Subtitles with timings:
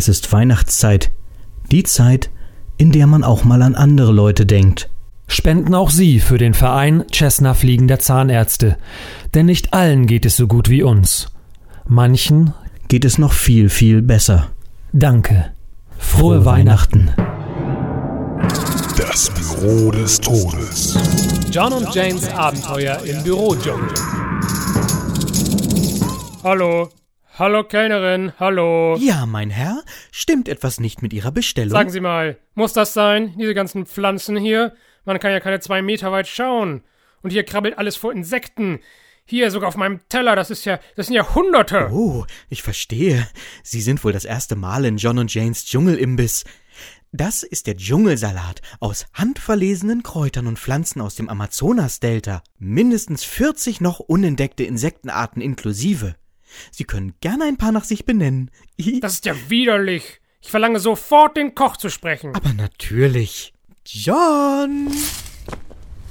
[0.00, 1.10] Es ist Weihnachtszeit.
[1.70, 2.30] Die Zeit,
[2.78, 4.88] in der man auch mal an andere Leute denkt.
[5.28, 8.78] Spenden auch Sie für den Verein Cessna Fliegender Zahnärzte.
[9.34, 11.26] Denn nicht allen geht es so gut wie uns.
[11.86, 12.54] Manchen
[12.88, 14.48] Geht es noch viel, viel besser.
[14.94, 15.52] danke.
[15.98, 17.10] Frohe, Frohe Weihnachten.
[18.96, 20.96] Das Büro des Todes.
[21.50, 23.92] John und Janes Abenteuer im Bürodschungel.
[26.42, 26.88] Hallo.
[27.40, 28.98] Hallo Kellnerin, hallo.
[29.00, 29.82] Ja, mein Herr,
[30.12, 31.70] stimmt etwas nicht mit Ihrer Bestellung?
[31.70, 33.32] Sagen Sie mal, muss das sein?
[33.38, 34.74] Diese ganzen Pflanzen hier?
[35.06, 36.82] Man kann ja keine zwei Meter weit schauen.
[37.22, 38.80] Und hier krabbelt alles vor Insekten.
[39.24, 41.88] Hier sogar auf meinem Teller, das ist ja, das sind ja Hunderte.
[41.90, 43.26] Oh, ich verstehe.
[43.62, 46.44] Sie sind wohl das erste Mal in John und Janes Dschungelimbiss.
[47.10, 52.42] Das ist der Dschungelsalat aus handverlesenen Kräutern und Pflanzen aus dem Amazonasdelta.
[52.58, 56.16] Mindestens 40 noch unentdeckte Insektenarten inklusive.
[56.70, 58.50] Sie können gerne ein paar nach sich benennen.
[59.00, 60.20] Das ist ja widerlich.
[60.42, 62.34] Ich verlange sofort, den Koch zu sprechen.
[62.34, 63.52] Aber natürlich.
[63.86, 64.90] John!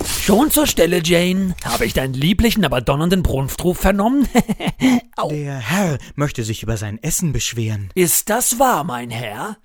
[0.06, 1.56] Schon zur Stelle, Jane.
[1.64, 4.28] Habe ich deinen lieblichen, aber donnernden Brunftruf vernommen?
[5.16, 5.30] Au.
[5.30, 7.90] Der Herr möchte sich über sein Essen beschweren.
[7.96, 9.58] Ist das wahr, mein Herr?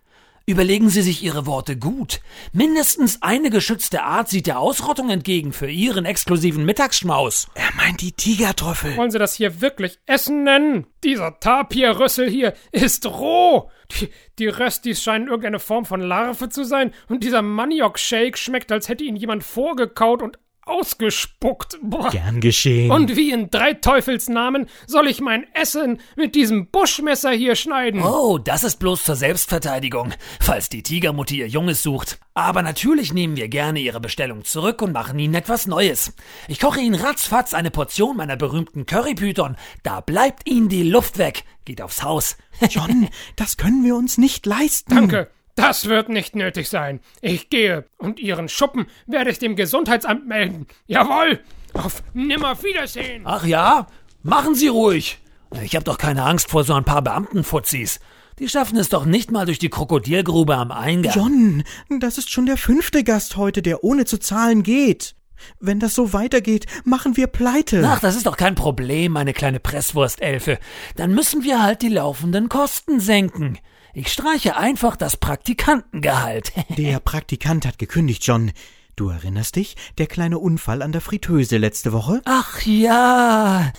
[0.47, 2.21] Überlegen Sie sich Ihre Worte gut.
[2.53, 7.49] Mindestens eine geschützte Art sieht der Ausrottung entgegen für Ihren exklusiven Mittagsschmaus.
[7.55, 8.95] Er meint die Tigertrüffel.
[8.99, 10.87] Wollen Sie das hier wirklich Essen nennen?
[11.03, 13.71] Dieser Tapirrüssel hier ist roh.
[13.93, 16.93] Die, die Röstis scheinen irgendeine Form von Larve zu sein.
[17.09, 21.79] Und dieser Maniok-Shake schmeckt, als hätte ihn jemand vorgekaut und ausgespuckt.
[21.83, 22.11] Boah.
[22.11, 22.91] Gern geschehen.
[22.91, 28.03] Und wie in drei Teufelsnamen soll ich mein Essen mit diesem Buschmesser hier schneiden?
[28.03, 32.19] Oh, das ist bloß zur Selbstverteidigung, falls die Tigermutti ihr Junges sucht.
[32.35, 36.13] Aber natürlich nehmen wir gerne Ihre Bestellung zurück und machen Ihnen etwas Neues.
[36.49, 39.57] Ich koche Ihnen ratzfatz eine Portion meiner berühmten Currypython.
[39.83, 41.45] Da bleibt Ihnen die Luft weg.
[41.65, 42.37] Geht aufs Haus.
[42.69, 44.95] John, das können wir uns nicht leisten.
[44.95, 45.31] Danke.
[45.55, 47.01] Das wird nicht nötig sein.
[47.21, 50.67] Ich gehe und Ihren Schuppen werde ich dem Gesundheitsamt melden.
[50.87, 51.41] Jawohl.
[51.75, 53.23] Auf Nimmerwiedersehen.
[53.25, 53.87] Ach ja?
[54.23, 55.19] Machen Sie ruhig.
[55.63, 58.01] Ich hab doch keine Angst vor so ein paar Beamtenfuzis.
[58.41, 61.15] Die schaffen es doch nicht mal durch die Krokodilgrube am Eingang.
[61.15, 61.65] John,
[62.01, 65.15] das ist schon der fünfte Gast heute, der ohne zu zahlen geht.
[65.61, 67.85] Wenn das so weitergeht, machen wir pleite.
[67.87, 70.59] Ach, das ist doch kein Problem, meine kleine Presswurstelfe.
[70.97, 73.59] Dann müssen wir halt die laufenden Kosten senken.
[73.97, 76.53] Ich streiche einfach das Praktikantengehalt.
[76.77, 78.51] Der Praktikant hat gekündigt, John.
[78.97, 79.75] Du erinnerst dich?
[79.99, 82.23] Der kleine Unfall an der Fritteuse letzte Woche?
[82.27, 83.73] Ach ja.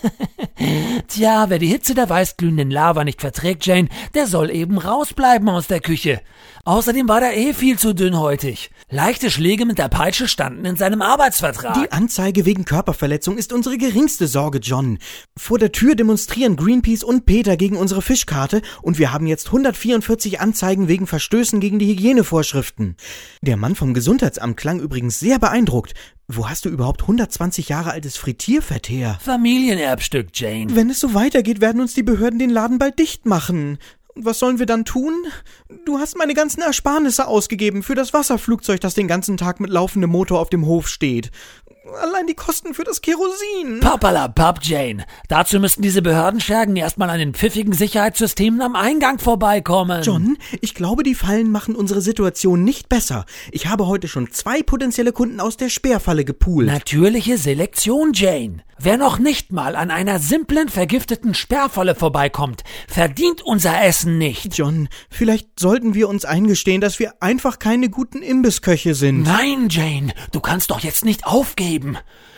[1.08, 5.68] Tja, wer die Hitze der weißglühenden Lava nicht verträgt, Jane, der soll eben rausbleiben aus
[5.68, 6.20] der Küche.
[6.66, 8.72] Außerdem war der eh viel zu dünnhäutig.
[8.90, 11.76] Leichte Schläge mit der Peitsche standen in seinem Arbeitsvertrag.
[11.76, 14.98] Die Anzeige wegen Körperverletzung ist unsere geringste Sorge, John.
[15.38, 20.42] Vor der Tür demonstrieren Greenpeace und Peter gegen unsere Fischkarte und wir haben jetzt 144
[20.42, 22.98] Anzeigen wegen Verstößen gegen die Hygienevorschriften.
[23.42, 25.94] Der Mann vom Gesundheitsamt klang übrigens sehr beeindruckt.
[26.28, 29.20] Wo hast du überhaupt 120 Jahre altes Frittierfett her?
[29.22, 30.76] Familienerbstück, Jane.
[30.76, 33.78] Wenn es so weitergeht, werden uns die Behörden den Laden bald dicht machen.
[34.16, 35.14] Und was sollen wir dann tun?
[35.86, 40.10] Du hast meine ganzen Ersparnisse ausgegeben für das Wasserflugzeug, das den ganzen Tag mit laufendem
[40.10, 41.32] Motor auf dem Hof steht.
[42.02, 43.80] Allein die Kosten für das Kerosin.
[43.80, 45.06] Pappalapapp, Jane.
[45.28, 50.02] Dazu müssten diese Behördenschergen erstmal an den pfiffigen Sicherheitssystemen am Eingang vorbeikommen.
[50.02, 53.26] John, ich glaube, die Fallen machen unsere Situation nicht besser.
[53.52, 56.68] Ich habe heute schon zwei potenzielle Kunden aus der Sperrfalle gepoolt.
[56.68, 58.64] Natürliche Selektion, Jane.
[58.78, 64.58] Wer noch nicht mal an einer simplen vergifteten Sperrfalle vorbeikommt, verdient unser Essen nicht.
[64.58, 69.24] John, vielleicht sollten wir uns eingestehen, dass wir einfach keine guten Imbissköche sind.
[69.24, 71.75] Nein, Jane, du kannst doch jetzt nicht aufgeben.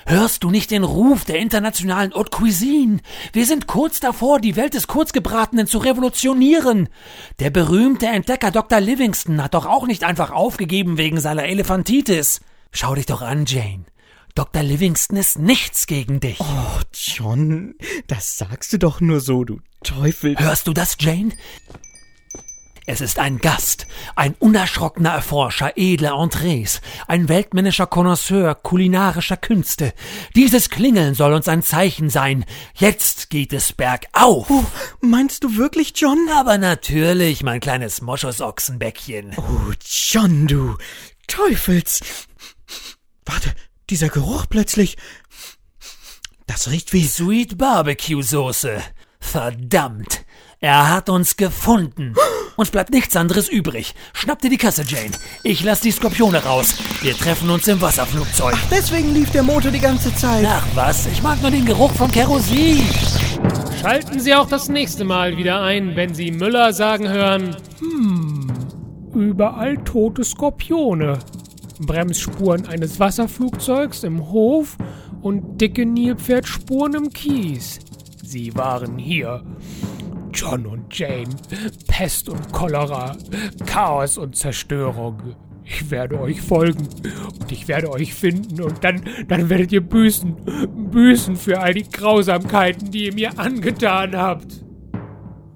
[0.05, 2.99] Hörst du nicht den Ruf der internationalen Haute Cuisine?
[3.33, 6.87] Wir sind kurz davor, die Welt des Kurzgebratenen zu revolutionieren.
[7.39, 8.79] Der berühmte Entdecker Dr.
[8.79, 12.39] Livingston hat doch auch nicht einfach aufgegeben wegen seiner Elefantitis.
[12.71, 13.85] Schau dich doch an, Jane.
[14.35, 14.63] Dr.
[14.63, 16.39] Livingston ist nichts gegen dich.
[16.39, 17.73] Oh, John,
[18.05, 20.37] das sagst du doch nur so, du Teufel.
[20.37, 21.31] Hörst du das, Jane?
[22.89, 23.85] Es ist ein Gast,
[24.15, 29.93] ein unerschrockener Erforscher edler Entrees, ein weltmännischer Connoisseur kulinarischer Künste.
[30.37, 32.45] Dieses Klingeln soll uns ein Zeichen sein.
[32.75, 34.49] Jetzt geht es bergauf.
[34.49, 34.63] Oh,
[35.01, 36.29] meinst du wirklich, John?
[36.33, 39.35] Aber natürlich, mein kleines Moschusochsenbäckchen.
[39.35, 40.77] Oh, John, du
[41.27, 41.99] Teufels.
[43.25, 43.53] Warte,
[43.89, 44.95] dieser Geruch plötzlich.
[46.45, 47.05] Das riecht wie.
[47.05, 48.81] Sweet Barbecue Soße.
[49.19, 50.23] Verdammt.
[50.61, 52.15] Er hat uns gefunden.
[52.57, 53.93] Uns bleibt nichts anderes übrig.
[54.13, 55.11] Schnapp dir die Kasse, Jane.
[55.43, 56.75] Ich lass die Skorpione raus.
[57.01, 58.55] Wir treffen uns im Wasserflugzeug.
[58.71, 60.43] Deswegen lief der Motor die ganze Zeit.
[60.49, 62.81] Ach was, ich mag nur den Geruch von Kerosin.
[63.79, 68.47] Schalten Sie auch das nächste Mal wieder ein, wenn Sie Müller sagen hören, hm,
[69.13, 71.19] überall tote Skorpione.
[71.79, 74.77] Bremsspuren eines Wasserflugzeugs im Hof
[75.21, 77.77] und dicke Nilpferdspuren im Kies.
[78.23, 79.43] Sie waren hier.
[80.37, 81.35] John und Jane,
[81.87, 83.17] Pest und Cholera,
[83.65, 85.33] Chaos und Zerstörung.
[85.65, 86.87] Ich werde euch folgen
[87.39, 90.35] und ich werde euch finden und dann, dann werdet ihr büßen,
[90.91, 94.63] büßen für all die Grausamkeiten, die ihr mir angetan habt.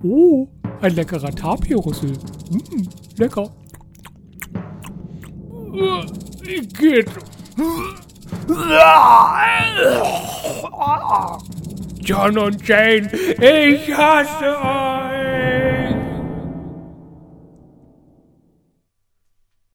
[0.01, 0.47] Oh,
[0.81, 2.13] ein leckerer Tapirrüssel.
[2.49, 2.87] Mm,
[3.17, 3.51] lecker.
[6.79, 7.07] Geht.
[12.03, 13.09] John und Jane,
[13.39, 15.10] ich hasse euch.